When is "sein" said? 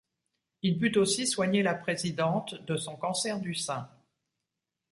3.53-3.87